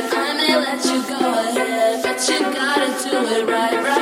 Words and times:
I 0.00 0.34
may 0.34 0.54
let 0.54 0.84
you 0.84 1.02
go 1.08 1.18
ahead, 1.18 2.02
but 2.04 2.28
you 2.28 2.38
gotta 2.38 2.86
do 3.02 3.16
it 3.34 3.46
right, 3.48 3.82
right. 3.82 3.97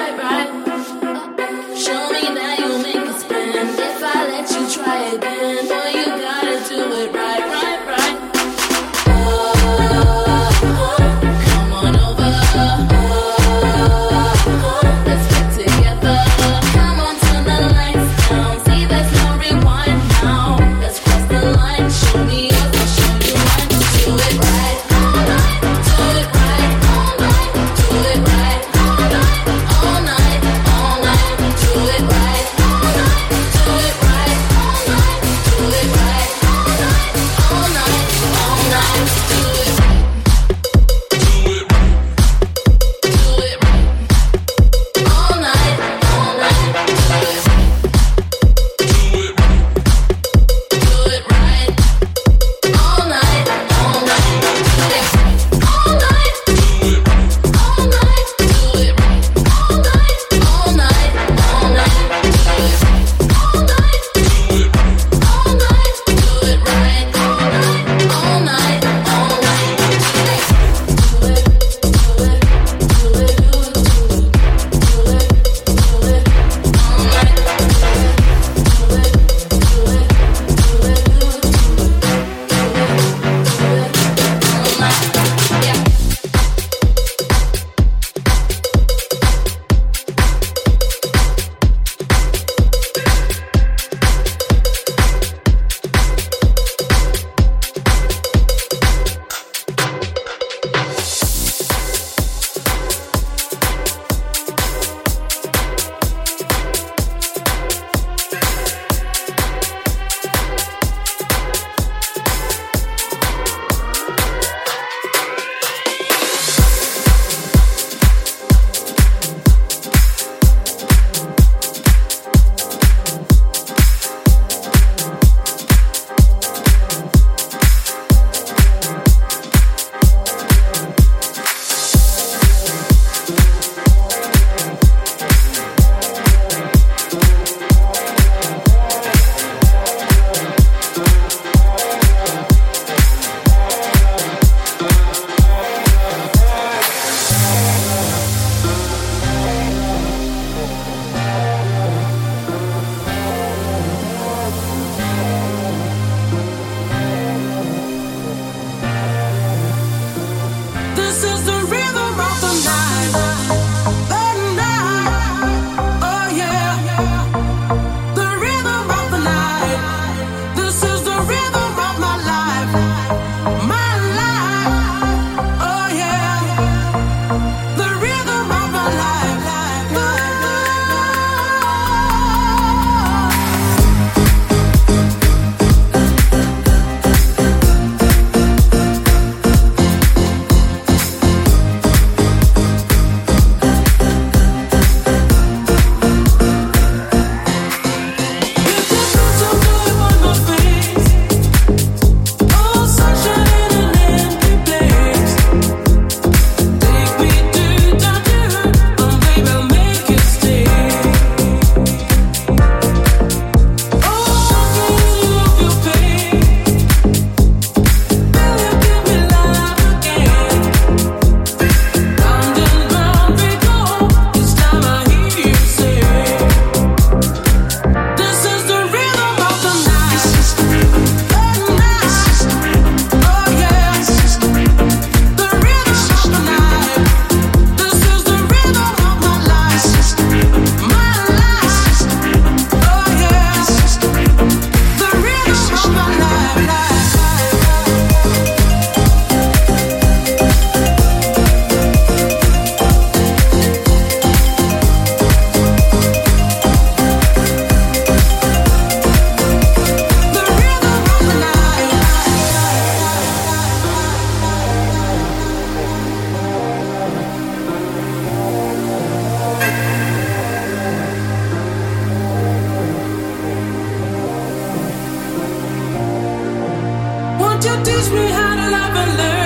you 277.66 277.76
teach 277.84 278.08
me 278.12 278.24
how 278.30 278.54
to 278.54 278.70
love 278.70 278.96
and 279.02 279.18
learn? 279.18 279.45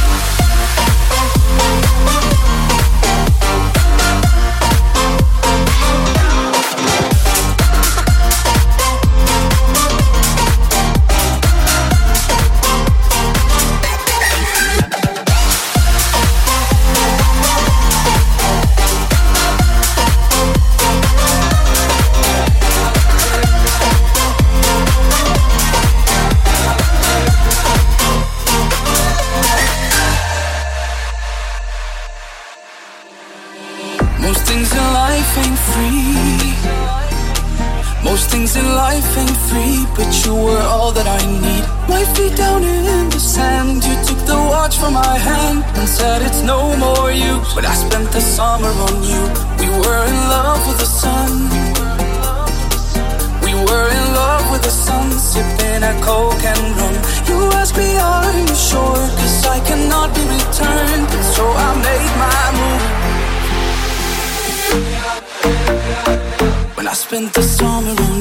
spent 67.11 67.33
the 67.33 67.41
summer 67.41 67.91
on 67.91 68.20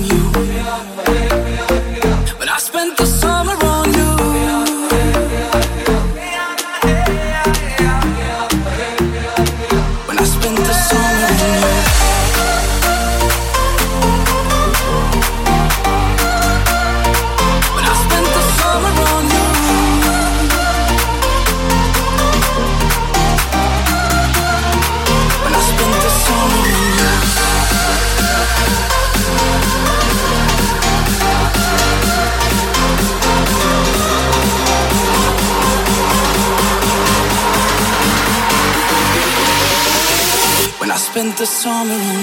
all 41.81 41.87
alone. 41.87 42.20